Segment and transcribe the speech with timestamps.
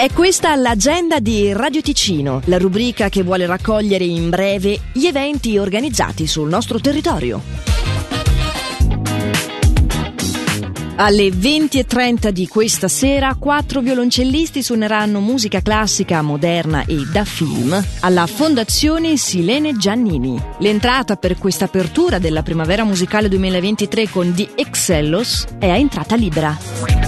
[0.00, 5.58] È questa l'agenda di Radio Ticino, la rubrica che vuole raccogliere in breve gli eventi
[5.58, 7.42] organizzati sul nostro territorio.
[10.96, 18.26] Alle 20.30 di questa sera, quattro violoncellisti suoneranno musica classica, moderna e da film alla
[18.26, 20.42] Fondazione Silene Giannini.
[20.60, 26.99] L'entrata per questa apertura della primavera musicale 2023 con The Excellos è a entrata libera.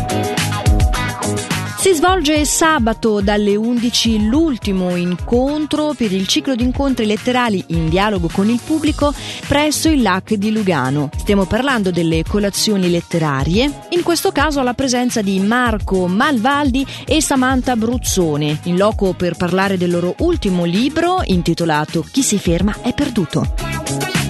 [1.83, 8.29] Si svolge sabato dalle 11 l'ultimo incontro per il ciclo di incontri letterali in dialogo
[8.33, 9.13] con il pubblico
[9.49, 11.11] presso il LAC di Lugano.
[11.19, 17.75] Stiamo parlando delle colazioni letterarie, in questo caso alla presenza di Marco Malvaldi e Samantha
[17.75, 24.22] Bruzzone, in loco per parlare del loro ultimo libro intitolato Chi si ferma è perduto.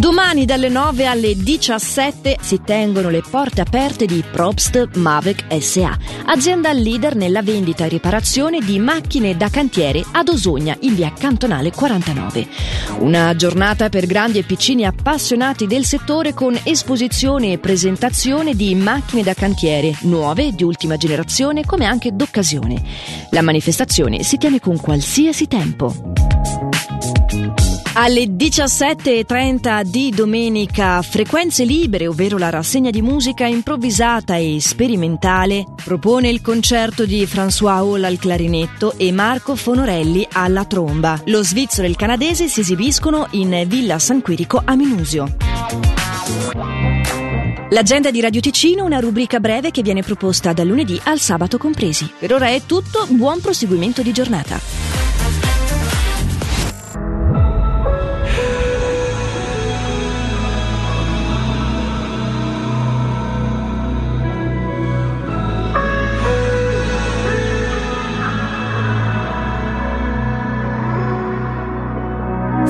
[0.00, 6.72] Domani dalle 9 alle 17 si tengono le porte aperte di Probst Mavic SA, azienda
[6.72, 12.48] leader nella vendita e riparazione di macchine da cantiere ad Osogna in via Cantonale 49.
[13.00, 19.22] Una giornata per grandi e piccini appassionati del settore con esposizione e presentazione di macchine
[19.22, 22.82] da cantiere nuove di ultima generazione come anche d'occasione.
[23.32, 25.94] La manifestazione si tiene con qualsiasi tempo.
[27.92, 36.28] Alle 17.30 di domenica Frequenze Libere, ovvero la rassegna di musica improvvisata e sperimentale, propone
[36.28, 41.20] il concerto di François Hall al clarinetto e Marco Fonorelli alla tromba.
[41.26, 45.36] Lo svizzero e il canadese si esibiscono in Villa San Quirico a Minusio.
[47.70, 52.10] L'agenda di Radio Ticino, una rubrica breve che viene proposta dal lunedì al sabato compresi.
[52.18, 54.89] Per ora è tutto, buon proseguimento di giornata.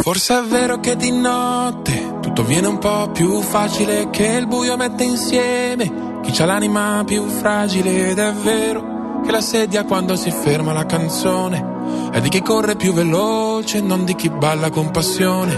[0.02, 4.76] Forse è vero che di notte tutto viene un po' più facile che il buio
[4.76, 10.30] mette insieme chi c'ha l'anima più fragile ed è vero che la sedia quando si
[10.30, 11.70] ferma la canzone
[12.12, 15.52] è di chi corre più veloce, non di chi balla con passione.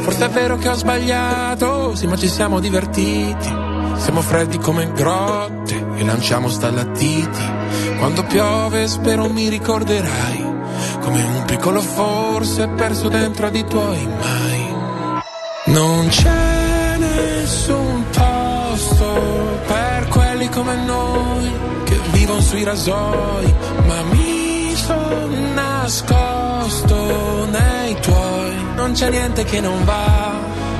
[0.00, 3.62] Forse è vero che ho sbagliato, sì ma ci siamo divertiti.
[3.96, 7.42] Siamo freddi come grotte e lanciamo stalattiti.
[7.98, 10.43] Quando piove spero mi ricorderai
[11.04, 14.74] come un piccolo forse perso dentro di tuoi mai.
[15.66, 21.52] Non c'è nessun posto per quelli come noi
[21.84, 23.54] che vivono sui rasoi,
[23.86, 28.54] ma mi sono nascosto nei tuoi.
[28.74, 30.32] Non c'è niente che non va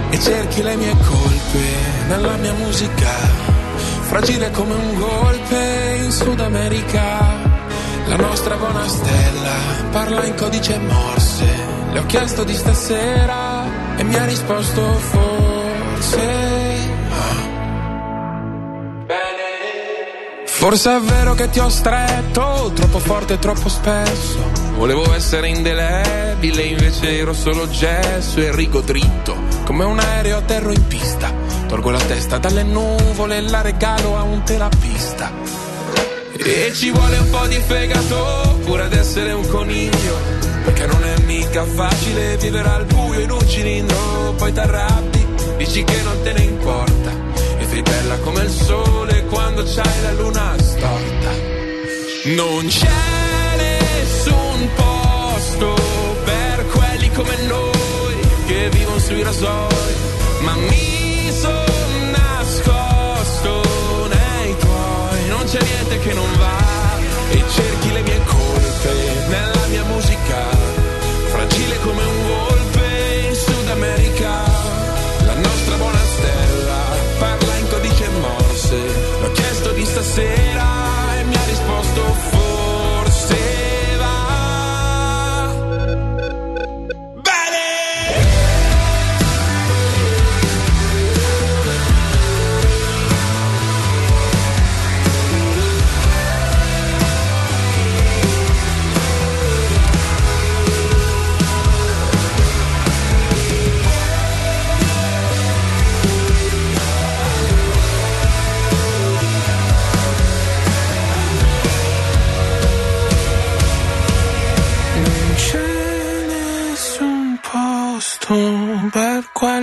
[0.09, 1.65] e cerchi le mie colpe
[2.09, 3.11] nella mia musica,
[4.01, 7.53] fragile come un golpe in Sud America
[8.06, 9.54] la nostra buona stella
[9.91, 11.47] parla in codice morse.
[11.92, 16.53] Le ho chiesto di stasera e mi ha risposto forse.
[20.44, 24.38] Forse è vero che ti ho stretto, troppo forte e troppo spesso.
[24.76, 30.72] Volevo essere indelebile, invece ero solo gesso e rigo dritto, come un aereo a terra
[30.72, 31.32] in pista.
[31.69, 35.63] Tolgo la testa dalle nuvole e la regalo a un terapista
[36.37, 40.19] e ci vuole un po' di fegato pure ad essere un coniglio.
[40.65, 44.34] Perché non è mica facile vivere al buio in un cilindro.
[44.37, 45.27] Poi t'arrabbi,
[45.59, 47.11] dici che non te ne importa.
[47.59, 51.31] E fai bella come il sole quando c'hai la luna storta.
[52.25, 55.75] Non c'è nessun posto
[56.25, 59.74] per quelli come noi che vivono sui rasoi.
[66.04, 66.98] Che non va
[67.31, 68.92] e cerchi le mie colpe
[69.28, 70.50] nella mia musica,
[71.32, 74.44] fragile come un golpe in Sud America.
[75.25, 76.81] La nostra buona stella
[77.19, 78.78] parla in codice morse,
[79.22, 80.67] l'ho chiesto di stasera
[81.19, 82.33] e mi ha risposto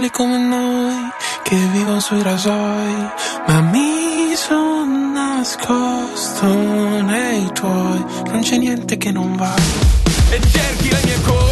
[0.01, 1.11] quelli come noi
[1.43, 3.09] che vivono sui rasoi,
[3.45, 6.47] ma mi sono nascosto
[7.01, 9.53] nei tuoi, non c'è niente che non va.
[10.31, 11.50] E cerchi le mie colpe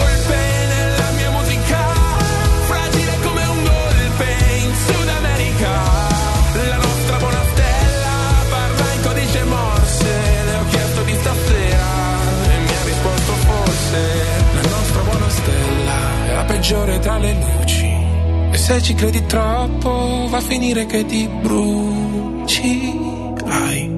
[18.69, 22.97] se ci credi troppo va a finire che ti bruci.
[23.45, 23.97] Ai.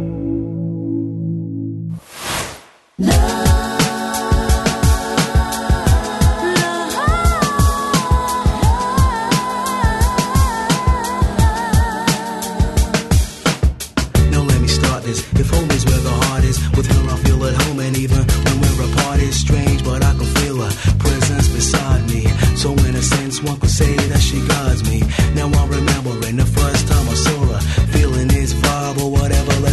[15.34, 15.81] If home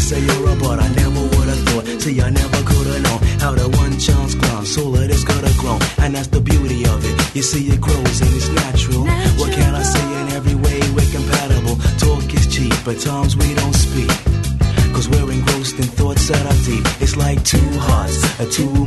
[0.08, 2.00] Say you're a but I never would have thought.
[2.00, 5.44] See, I never could have known how the one chance ground, so let this could
[5.44, 7.36] have grown, and that's the beauty of it.
[7.36, 9.04] You see, it grows and it's natural.
[9.36, 10.06] What can I say?
[10.22, 11.76] In every way, we're compatible.
[12.00, 14.08] Talk is cheap, but times we don't speak.
[14.96, 16.84] Cause we're engrossed in thoughts that are deep.
[17.04, 18.77] It's like two hearts, a two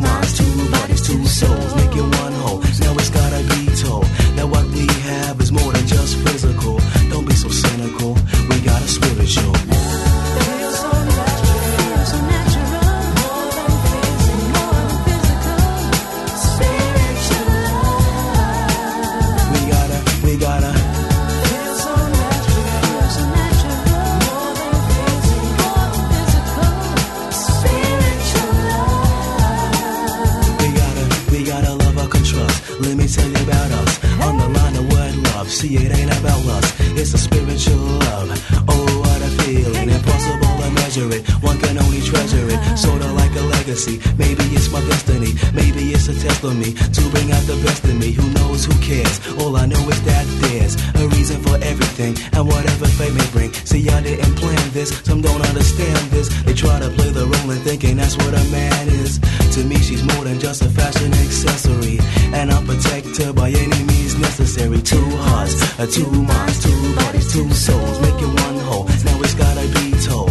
[40.92, 41.28] measure it.
[41.42, 42.60] One can only treasure it.
[42.78, 44.00] Sorta like a legacy.
[44.18, 45.32] Maybe it's my destiny.
[45.54, 46.74] Maybe it's a test of me.
[46.74, 48.12] To bring out the best in me.
[48.12, 49.20] Who knows, who cares?
[49.40, 52.16] All I know is that there's a reason for everything.
[52.34, 53.54] And whatever fate may bring.
[53.54, 54.90] See, I didn't plan this.
[55.04, 56.28] Some don't understand this.
[56.44, 59.20] They try to play the role and thinking that's what a man is.
[59.56, 62.00] To me, she's more than just a fashion accessory.
[62.34, 64.82] And I'll protect her by any means necessary.
[64.82, 65.56] Two hearts,
[65.96, 68.86] two minds, two bodies, two souls, making one whole.
[69.06, 70.31] Now it's gotta be told